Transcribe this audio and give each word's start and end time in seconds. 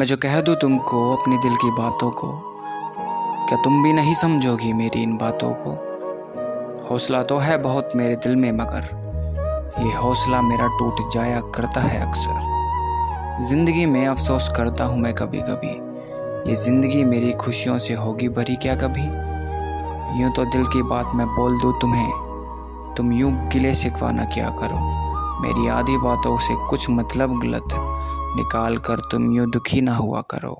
मैं 0.00 0.06
जो 0.06 0.16
कह 0.16 0.40
दूँ 0.40 0.54
तुमको 0.56 0.98
अपने 1.16 1.38
दिल 1.38 1.56
की 1.56 1.70
बातों 1.70 2.10
को, 2.10 2.28
क्या 3.48 3.56
तुम 3.62 3.82
भी 3.82 3.92
नहीं 3.92 4.14
समझोगी 4.14 4.72
मेरी 4.72 5.02
इन 5.02 5.16
बातों 5.16 5.50
को? 5.52 5.70
हौसला 6.88 7.22
तो 7.22 7.36
है 7.38 7.56
बहुत 7.58 7.90
मेरे 7.96 8.16
दिल 8.16 8.36
में, 8.36 8.52
मगर 8.52 8.88
ये 9.78 9.92
हौसला 9.92 10.40
मेरा 10.42 10.66
टूट 10.78 11.12
जाया 11.12 11.40
करता 11.40 11.80
है 11.80 12.00
अक्सर। 12.08 13.40
ज़िंदगी 13.40 13.86
में 13.86 14.06
अफसोस 14.06 14.48
करता 14.56 14.84
हूँ 14.84 14.98
मैं 14.98 15.14
कभी 15.14 15.40
कभी 15.40 15.74
ये 16.50 16.54
ज़िंदगी 16.54 17.04
मेरी 17.04 17.32
खुशियों 17.32 17.78
से 17.78 17.94
होगी 17.94 18.28
भरी 18.28 18.56
क्या 18.56 18.76
कभी? 18.76 19.06
यूँ 20.22 20.32
तो 20.32 20.44
दिल 20.44 20.64
की 20.64 20.82
बात 20.82 21.14
मैं 21.14 21.26
बोल 21.26 21.60
दूँ 21.60 21.78
तुम्हें, 21.80 22.10
तुम 22.96 23.12
यूँ 23.12 23.32
गिले 23.48 23.74
शिकवा 23.74 24.10
ना 24.10 24.24
क्या 24.24 24.48
करो? 24.48 24.80
मेरी 25.42 25.68
आधी 25.68 25.96
बातों 25.98 26.38
से 26.38 26.54
कुछ 26.70 26.90
मतलब 26.90 27.38
गलत 27.40 27.74
निकाल 28.36 28.76
कर 28.78 29.00
तुम 29.10 29.30
यूँ 29.32 29.50
दुखी 29.50 29.80
ना 29.80 29.94
हुआ 29.96 30.20
करो। 30.30 30.54